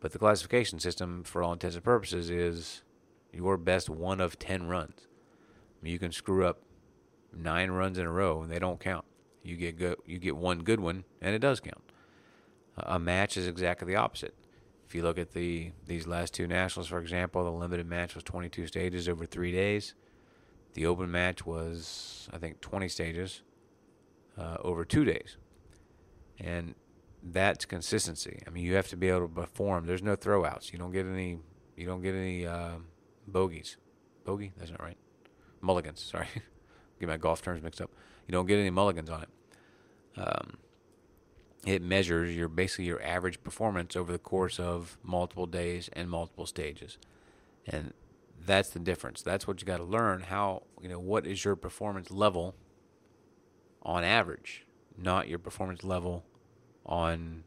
[0.00, 2.82] But the classification system, for all intents and purposes, is
[3.32, 5.06] your best one of ten runs.
[5.80, 6.62] I mean, you can screw up
[7.34, 9.04] nine runs in a row, and they don't count.
[9.42, 11.82] You get go, you get one good one, and it does count.
[12.76, 14.34] A match is exactly the opposite.
[14.86, 18.24] If you look at the these last two nationals, for example, the limited match was
[18.24, 19.94] 22 stages over three days.
[20.74, 23.42] The open match was, I think, 20 stages
[24.38, 25.36] uh, over two days,
[26.38, 26.74] and
[27.22, 28.42] that's consistency.
[28.46, 29.86] I mean, you have to be able to perform.
[29.86, 30.72] There's no throwouts.
[30.72, 31.38] You don't get any.
[31.76, 32.76] You don't get any uh,
[33.26, 33.76] bogeys.
[34.24, 34.52] Bogey?
[34.56, 34.96] That's not right.
[35.60, 36.00] Mulligans.
[36.00, 36.28] Sorry.
[37.00, 37.90] get my golf terms mixed up.
[38.26, 39.28] You don't get any mulligans on it.
[40.16, 40.58] Um,
[41.66, 46.46] it measures your basically your average performance over the course of multiple days and multiple
[46.46, 46.98] stages,
[47.66, 47.92] and
[48.44, 49.22] that's the difference.
[49.22, 50.22] That's what you got to learn.
[50.22, 52.56] How you know what is your performance level
[53.82, 54.66] on average,
[54.98, 56.24] not your performance level
[56.84, 57.44] on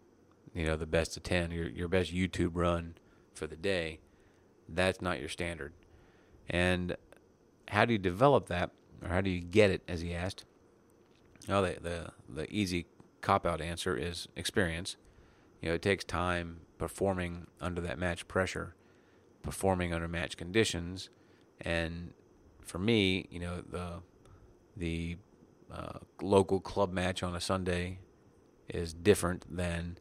[0.53, 2.95] you know the best of ten, your your best YouTube run
[3.33, 3.99] for the day.
[4.67, 5.73] That's not your standard.
[6.49, 6.95] And
[7.67, 8.71] how do you develop that?
[9.05, 10.45] or how do you get it, as he asked?
[11.47, 12.87] Oh, the the, the easy
[13.21, 14.97] cop out answer is experience.
[15.61, 18.75] You know, it takes time performing under that match pressure,
[19.41, 21.09] performing under match conditions,
[21.61, 22.13] and
[22.61, 24.01] for me, you know, the
[24.75, 25.17] the
[25.71, 27.99] uh, local club match on a Sunday
[28.67, 29.97] is different than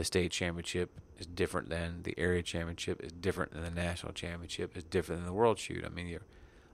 [0.00, 4.74] the state championship is different than the area championship is different than the national championship
[4.74, 5.84] is different than the world shoot.
[5.84, 6.24] I mean, you're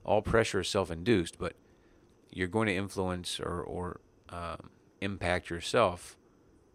[0.05, 1.55] all pressure is self-induced, but
[2.31, 6.17] you're going to influence or, or um, impact yourself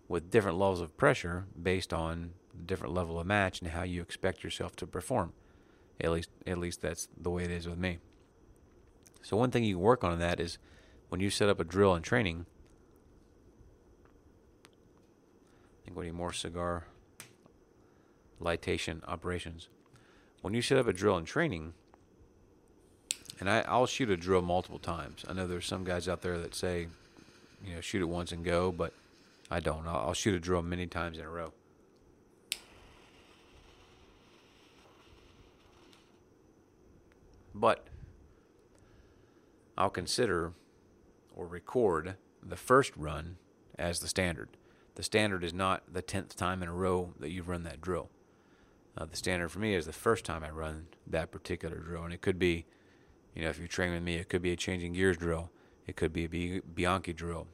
[0.10, 2.34] with different levels of pressure based on
[2.66, 5.32] different level of match and how you expect yourself to perform.
[6.02, 8.00] At least, at least that's the way it is with me.
[9.22, 10.58] So one thing you can work on in that is
[11.08, 12.46] when you set up a drill and training.
[15.82, 16.86] I think what need more cigar
[18.42, 19.70] lightation operations.
[20.42, 21.74] When you set up a drill in training,
[23.40, 25.26] and I, I'll shoot a drill multiple times.
[25.28, 26.88] I know there's some guys out there that say,
[27.66, 28.94] you know, shoot it once and go, but
[29.50, 29.88] I don't.
[29.88, 31.54] I'll, I'll shoot a drill many times in a row.
[37.54, 37.88] But
[39.78, 40.54] I'll consider
[41.36, 43.38] or record the first run
[43.78, 44.50] as the standard.
[44.96, 48.10] The standard is not the tenth time in a row that you've run that drill.
[48.98, 52.14] Uh, the standard for me is the first time I run that particular drill, and
[52.14, 52.66] it could be,
[53.34, 55.50] you know, if you train with me, it could be a changing gears drill,
[55.88, 57.48] it could be a Bianchi drill,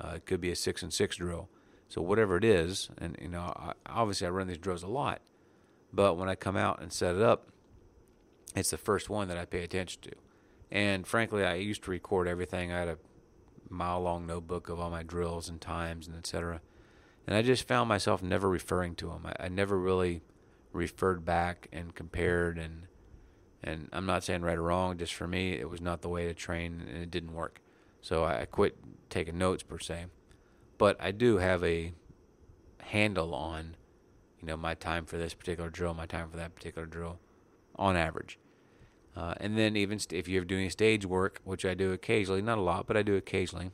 [0.00, 1.48] uh, it could be a six and six drill.
[1.88, 5.20] So whatever it is, and you know, I, obviously I run these drills a lot,
[5.92, 7.48] but when I come out and set it up,
[8.56, 10.12] it's the first one that I pay attention to.
[10.70, 12.72] And frankly, I used to record everything.
[12.72, 12.98] I had a
[13.72, 16.60] mile long notebook of all my drills and times and etc.
[17.26, 19.26] And I just found myself never referring to them.
[19.26, 20.22] I, I never really
[20.72, 22.86] referred back and compared and
[23.64, 24.98] and I'm not saying right or wrong.
[24.98, 27.60] Just for me, it was not the way to train, and it didn't work.
[28.00, 28.76] So I quit
[29.08, 30.06] taking notes per se.
[30.78, 31.92] But I do have a
[32.80, 33.76] handle on,
[34.40, 37.20] you know, my time for this particular drill, my time for that particular drill,
[37.76, 38.38] on average.
[39.14, 42.58] Uh, and then even st- if you're doing stage work, which I do occasionally, not
[42.58, 43.70] a lot, but I do occasionally,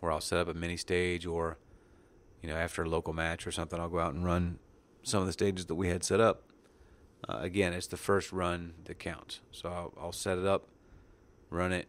[0.00, 1.58] where I'll set up a mini stage or,
[2.42, 4.58] you know, after a local match or something, I'll go out and run
[5.02, 6.42] some of the stages that we had set up.
[7.26, 9.40] Uh, again, it's the first run that counts.
[9.50, 10.68] So I'll, I'll set it up,
[11.48, 11.88] run it,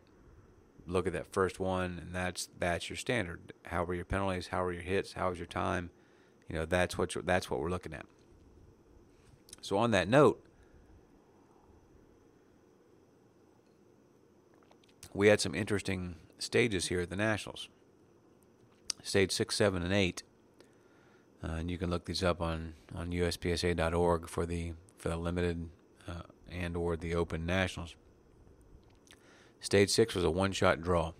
[0.88, 3.54] look at that first one, and that's that's your standard.
[3.63, 4.48] How were your penalties?
[4.48, 5.13] How were your hits?
[5.13, 5.89] How was your time?
[6.50, 8.06] You know, that's what that's what we're looking at.
[9.62, 10.45] So on that note,
[15.15, 17.69] we had some interesting stages here at the Nationals.
[19.01, 20.23] Stage six, seven, and eight,
[21.43, 25.69] uh, and you can look these up on on USPSA.org for the for the limited
[26.08, 27.95] uh, and or the open nationals.
[29.60, 31.13] Stage six was a one-shot draw.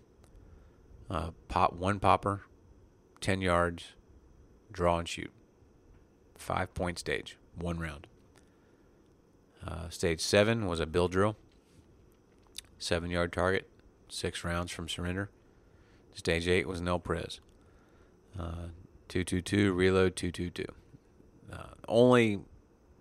[1.10, 2.42] Uh, pop one popper,
[3.22, 3.94] ten yards,
[4.72, 5.32] draw and shoot.
[6.36, 8.08] Five-point stage, one round.
[9.66, 11.38] Uh, stage seven was a bill drill.
[12.78, 13.70] Seven-yard target,
[14.10, 15.30] six rounds from surrender.
[16.14, 17.40] Stage eight was an El Pres.
[18.38, 18.70] Uh,
[19.08, 20.66] 222, reload 222.
[21.52, 22.40] Uh, only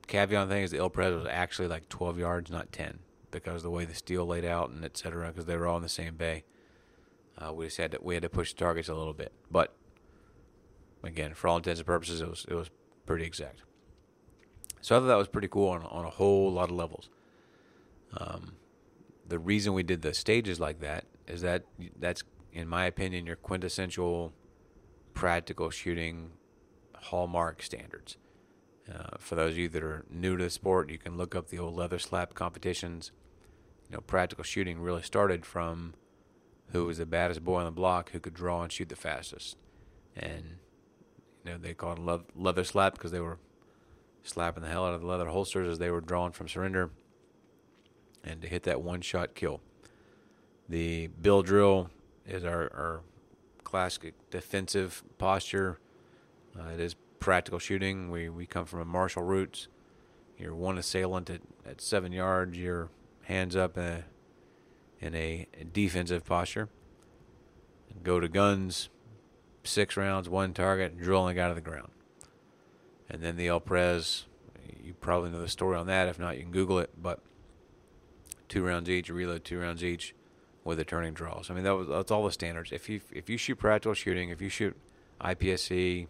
[0.07, 2.99] caveat thing is the El Pres was actually like 12 yards, not 10
[3.35, 5.83] because the way the steel laid out and et cetera, because they were all in
[5.83, 6.45] the same bay.
[7.37, 9.75] Uh, we just had to we had to push the targets a little bit, but
[11.03, 12.71] again, for all intents and purposes, it was it was
[13.07, 13.63] pretty exact.
[14.81, 17.11] So I thought that was pretty cool on on a whole lot of levels.
[18.17, 18.53] Um,
[19.27, 21.65] the reason we did the stages like that is that
[21.99, 24.33] that's in my opinion your quintessential
[25.15, 26.31] practical shooting
[26.97, 28.17] hallmark standards.
[28.93, 31.49] Uh, for those of you that are new to the sport, you can look up
[31.49, 33.13] the old leather slap competitions
[33.89, 35.95] you know, practical shooting really started from
[36.69, 39.57] who was the baddest boy on the block who could draw and shoot the fastest.
[40.17, 40.57] And,
[41.45, 43.39] you know, they called it leather slap because they were
[44.23, 46.91] slapping the hell out of the leather holsters as they were drawn from surrender
[48.25, 49.61] and to hit that one shot kill.
[50.69, 51.91] The bill drill
[52.27, 53.01] is our, our
[53.63, 55.79] classic defensive posture.
[56.59, 58.11] Uh, it is practical shooting.
[58.11, 59.69] We, we come from a martial roots.
[60.39, 62.59] You're one assailant at, at seven yards.
[62.59, 62.89] You're
[63.25, 64.05] hands up in a,
[65.01, 66.69] in a defensive posture.
[68.03, 68.89] Go to guns,
[69.63, 71.91] six rounds, one target, drilling out of the ground.
[73.09, 74.25] And then the El Pres,
[74.83, 76.09] you probably know the story on that.
[76.09, 76.91] If not, you can Google it.
[77.01, 77.21] But
[78.49, 80.15] two rounds each, reload two rounds each
[80.65, 81.51] with the turning draws.
[81.51, 82.73] I mean, that was that's all the standards.
[82.73, 84.77] If you if you shoot practical shooting, if you shoot
[85.21, 86.07] IPSC,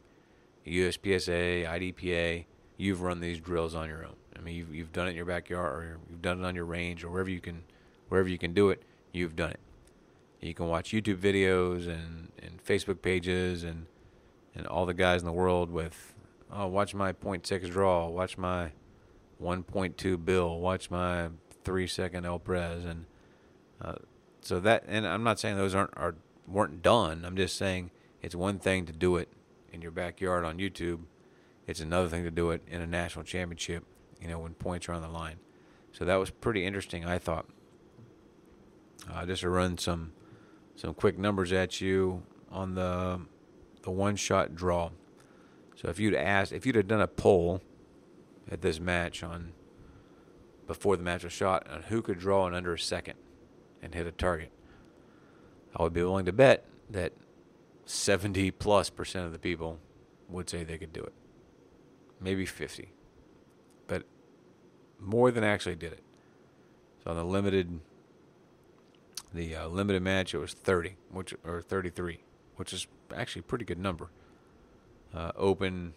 [0.66, 2.44] USPSA, IDPA,
[2.76, 4.16] you've run these drills on your own.
[4.36, 6.64] I mean, you've, you've done it in your backyard, or you've done it on your
[6.64, 7.62] range, or wherever you can,
[8.08, 8.82] wherever you can do it.
[9.12, 9.60] You've done it.
[10.40, 13.86] You can watch YouTube videos and, and Facebook pages and
[14.54, 16.14] and all the guys in the world with,
[16.52, 18.70] oh, watch my .6 draw, watch my
[19.42, 21.28] 1.2 bill, watch my
[21.64, 23.06] three second El Pres, and
[23.80, 23.94] uh,
[24.40, 24.84] so that.
[24.86, 26.14] And I'm not saying those aren't are
[26.46, 27.24] weren't done.
[27.24, 27.90] I'm just saying
[28.22, 29.28] it's one thing to do it
[29.72, 31.00] in your backyard on YouTube.
[31.66, 33.84] It's another thing to do it in a national championship
[34.24, 35.36] you know, when points are on the line.
[35.92, 37.46] So that was pretty interesting, I thought.
[39.12, 40.12] Uh, just to run some
[40.76, 43.20] some quick numbers at you on the
[43.82, 44.90] the one shot draw.
[45.76, 47.60] So if you'd asked, if you'd have done a poll
[48.50, 49.52] at this match on
[50.66, 53.16] before the match was shot on who could draw in under a second
[53.82, 54.50] and hit a target,
[55.76, 57.12] I would be willing to bet that
[57.86, 59.78] 70 plus percent of the people
[60.28, 61.12] would say they could do it.
[62.20, 62.90] Maybe 50
[63.86, 64.04] But
[64.98, 66.02] more than actually did it.
[67.02, 67.80] So on the limited,
[69.32, 72.20] the uh, limited match, it was 30, which or 33,
[72.56, 74.08] which is actually a pretty good number.
[75.12, 75.92] Uh, open,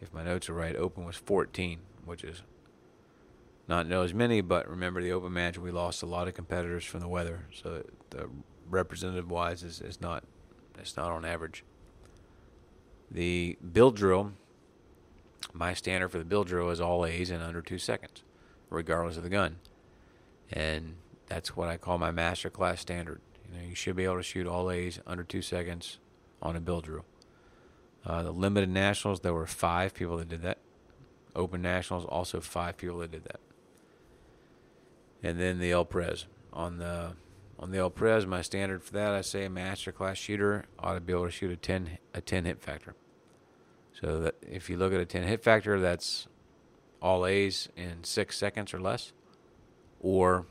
[0.00, 2.42] if my notes are right, open was 14, which is
[3.66, 6.84] not know as many, but remember the open match, we lost a lot of competitors
[6.84, 7.46] from the weather.
[7.52, 8.28] So the
[8.68, 10.24] representative wise is, is not
[10.78, 11.64] it's not on average.
[13.10, 14.32] The bill drill,
[15.52, 18.22] my standard for the bill drill is all A's in under two seconds,
[18.70, 19.56] regardless of the gun,
[20.52, 20.96] and
[21.28, 23.20] that's what I call my master class standard.
[23.48, 25.98] You know, you should be able to shoot all A's under two seconds
[26.42, 27.04] on a bill drill.
[28.04, 30.58] Uh, the limited nationals, there were five people that did that.
[31.34, 33.40] Open nationals, also five people that did that.
[35.24, 37.12] And then the El Pres on the
[37.58, 40.94] on the El Pres, my standard for that, I say a master class shooter ought
[40.94, 42.94] to be able to shoot a ten a ten hit factor.
[43.98, 46.28] So that if you look at a ten hit factor, that's
[47.00, 49.12] all A's in six seconds or less,
[49.98, 50.44] or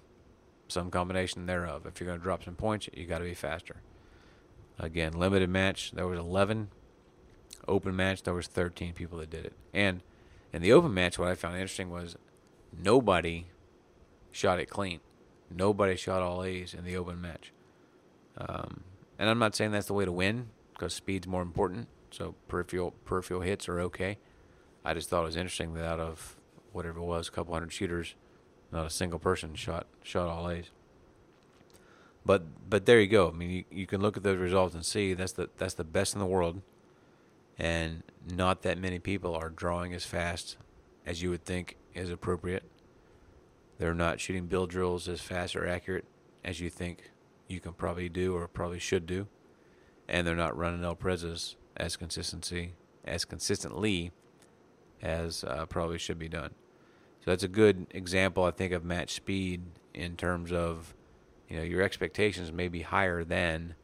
[0.68, 1.86] some combination thereof.
[1.86, 3.76] If you're going to drop some points, you got to be faster.
[4.80, 6.70] Again, limited match, there was 11.
[7.68, 9.54] Open match, there was 13 people that did it.
[9.72, 10.02] And
[10.52, 12.18] in the open match, what I found interesting was
[12.76, 13.46] nobody
[14.34, 15.00] shot it clean.
[15.50, 17.54] Nobody shot all A's in the open match.
[18.38, 18.84] Um,
[19.18, 21.88] and I'm not saying that's the way to win because speed's more important.
[22.12, 24.18] So peripheral peripheral hits are okay.
[24.84, 26.36] I just thought it was interesting that out of
[26.74, 28.16] whatever it was, a couple hundred shooters,
[28.72, 30.72] not a single person shot shot all A's.
[32.26, 33.30] But but there you go.
[33.30, 35.84] I mean, you, you can look at those results and see that's the that's the
[35.84, 36.62] best in the world,
[37.58, 40.58] and not that many people are drawing as fast
[41.06, 42.64] as you would think is appropriate.
[43.78, 46.06] They're not shooting bill drills as fast or accurate
[46.44, 47.12] as you think
[47.48, 49.28] you can probably do or probably should do,
[50.08, 52.74] and they're not running El Prezes as consistency
[53.06, 54.12] as consistently
[55.02, 56.52] as uh, probably should be done.
[57.24, 59.62] So that's a good example, I think, of match speed
[59.94, 60.94] in terms of
[61.48, 63.76] you know your expectations may be higher than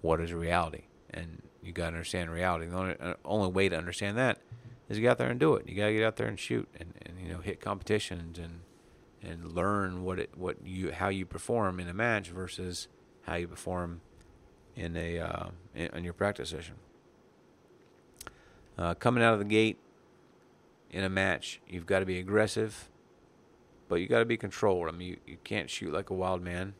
[0.00, 2.66] what is reality, and you got to understand reality.
[2.66, 4.38] The only, uh, only way to understand that
[4.88, 5.68] is get out there and do it.
[5.68, 8.60] You got to get out there and shoot, and, and you know hit competitions and
[9.24, 12.88] and learn what it what you how you perform in a match versus
[13.22, 14.00] how you perform
[14.76, 16.74] in a uh, in, in your practice session.
[18.76, 19.78] Uh, coming out of the gate
[20.90, 22.90] in a match, you've got to be aggressive,
[23.88, 24.88] but you got to be controlled.
[24.88, 26.74] I mean, you, you can't shoot like a wild man,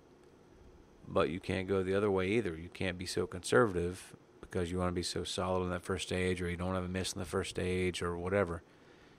[1.07, 2.57] but you can't go the other way either.
[2.57, 6.09] You can't be so conservative because you want to be so solid in that first
[6.09, 8.63] stage, or you don't have a miss in the first stage, or whatever.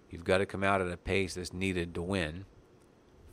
[0.10, 2.46] You've got to come out at a pace that's needed to win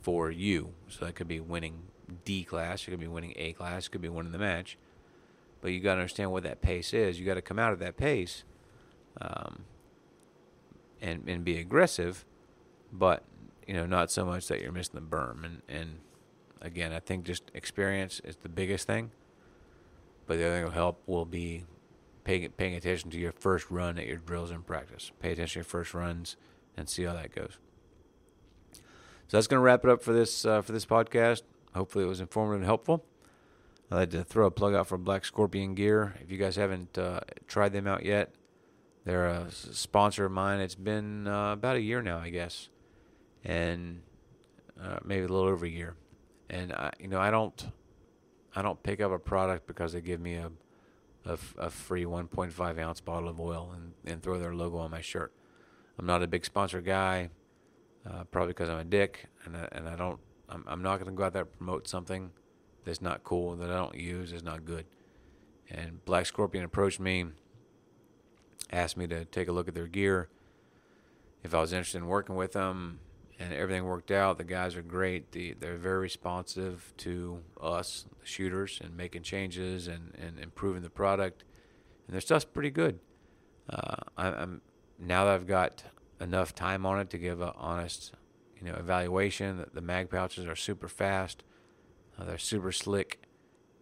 [0.03, 0.73] for you.
[0.89, 1.83] So that could be winning
[2.25, 4.77] D class, it could be winning A class, it could be winning the match.
[5.61, 7.19] But you got to understand what that pace is.
[7.19, 8.43] You got to come out of that pace,
[9.21, 9.63] um,
[11.01, 12.25] and and be aggressive,
[12.91, 13.23] but
[13.65, 15.45] you know not so much that you're missing the berm.
[15.45, 15.99] And and
[16.61, 19.11] again, I think just experience is the biggest thing.
[20.27, 21.63] But the other thing will help will be
[22.25, 25.13] paying paying attention to your first run at your drills in practice.
[25.21, 26.35] Pay attention to your first runs
[26.75, 27.57] and see how that goes.
[29.27, 31.43] So that's going to wrap it up for this uh, for this podcast.
[31.73, 33.05] Hopefully, it was informative and helpful.
[33.91, 36.15] I'd like to throw a plug out for Black Scorpion Gear.
[36.21, 38.33] If you guys haven't uh, tried them out yet,
[39.05, 40.59] they're a sponsor of mine.
[40.59, 42.69] It's been uh, about a year now, I guess,
[43.43, 44.01] and
[44.81, 45.95] uh, maybe a little over a year.
[46.49, 47.67] And I, you know, I don't,
[48.55, 50.51] I don't pick up a product because they give me a,
[51.25, 55.01] a, a free 1.5 ounce bottle of oil and, and throw their logo on my
[55.01, 55.33] shirt.
[55.99, 57.29] I'm not a big sponsor guy,
[58.09, 60.19] uh, probably because I'm a dick, and I, and I don't.
[60.49, 62.31] I'm, I'm not going to go out there and promote something
[62.85, 64.85] that's not cool that I don't use is not good.
[65.69, 67.27] And Black Scorpion approached me,
[68.71, 70.29] asked me to take a look at their gear,
[71.43, 72.99] if I was interested in working with them,
[73.39, 74.37] and everything worked out.
[74.37, 75.31] The guys are great.
[75.31, 80.89] The, they're very responsive to us, the shooters, and making changes and, and improving the
[80.89, 81.43] product.
[82.07, 82.99] And their stuff's pretty good.
[83.69, 84.61] Uh, I, I'm
[84.99, 85.83] now that I've got
[86.19, 88.13] enough time on it to give an honest,
[88.59, 89.57] you know, evaluation.
[89.57, 91.43] That the mag pouches are super fast,
[92.17, 93.21] uh, they're super slick,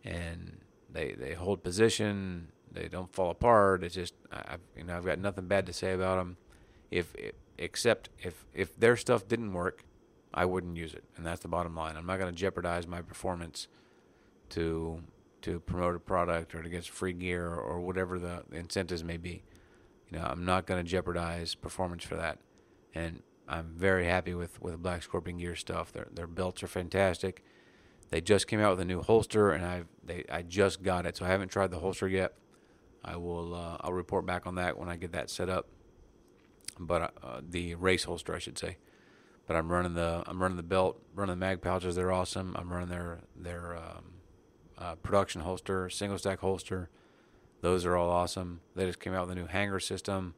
[0.04, 0.60] and
[0.92, 2.52] they they hold position.
[2.72, 3.84] They don't fall apart.
[3.84, 6.38] It's just I, you know I've got nothing bad to say about them.
[6.90, 7.14] If
[7.58, 9.84] except if if their stuff didn't work,
[10.34, 11.98] I wouldn't use it, and that's the bottom line.
[11.98, 13.68] I'm not going to jeopardize my performance
[14.50, 15.04] to
[15.42, 19.44] to promote a product or to get free gear or whatever the incentives may be.
[20.12, 22.40] You know, I'm not going to jeopardize performance for that,
[22.94, 25.92] and I'm very happy with with Black Scorpion gear stuff.
[25.92, 27.44] Their their belts are fantastic.
[28.10, 31.18] They just came out with a new holster, and I they I just got it,
[31.18, 32.34] so I haven't tried the holster yet.
[33.04, 35.68] I will uh, I'll report back on that when I get that set up.
[36.78, 38.78] But uh, the race holster, I should say.
[39.48, 41.96] But I'm running the I'm running the belt, running the mag pouches.
[41.96, 42.56] They're awesome.
[42.58, 44.06] I'm running their their um,
[44.78, 46.90] uh, production holster, single stack holster.
[47.62, 48.62] Those are all awesome.
[48.76, 50.34] They just came out with a new hanger system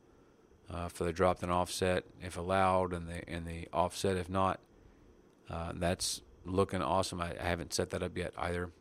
[0.70, 4.60] uh, for the dropped and offset, if allowed, and the and the offset if not.
[5.50, 7.22] Uh, that's looking awesome.
[7.22, 8.72] I, I, haven't set that up yet either,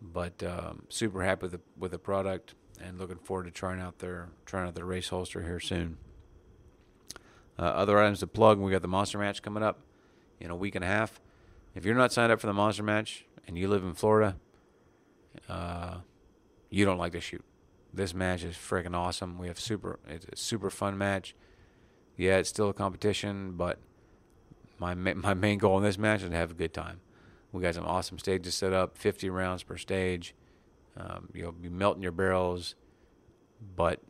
[0.00, 3.98] but um, super happy with the with the product and looking forward to trying out
[3.98, 5.98] their trying out their race holster here soon.
[7.58, 9.80] Uh, other items to plug: we got the monster match coming up
[10.40, 11.20] in a week and a half.
[11.74, 14.36] If you're not signed up for the monster match and you live in Florida,
[15.48, 15.98] uh,
[16.74, 17.44] you don't like to shoot.
[17.92, 19.38] This match is freaking awesome.
[19.38, 21.36] We have super it's a super fun match.
[22.16, 23.78] Yeah, it's still a competition, but
[24.78, 27.00] my my main goal in this match is to have a good time.
[27.52, 30.34] We got some awesome stages set up, 50 rounds per stage.
[30.96, 32.74] Um, you'll be melting your barrels,
[33.76, 34.00] but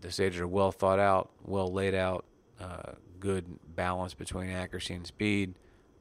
[0.00, 2.24] the stages are well thought out, well laid out,
[2.60, 5.54] uh, good balance between accuracy and speed.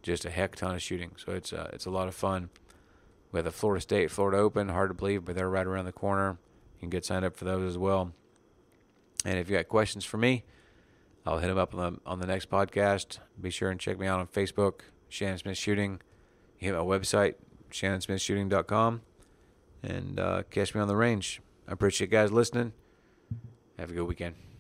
[0.04, 2.52] Just a heck ton of shooting, so it's uh, it's a lot of fun.
[3.32, 4.70] We have the Florida State, Florida Open.
[4.70, 6.38] Hard to believe, but they're right around the corner.
[6.76, 8.14] You can get signed up for those as well.
[9.24, 10.44] And if you got questions for me,
[11.26, 13.20] I'll hit them up on the on the next podcast.
[13.40, 16.02] Be sure and check me out on Facebook, Shannon Smith Shooting.
[16.60, 17.36] You hit my website,
[17.72, 19.02] shannonsmithshooting.com,
[19.84, 21.42] and uh, catch me on the range.
[21.68, 22.74] I appreciate you guys listening.
[23.78, 24.51] Have a good weekend.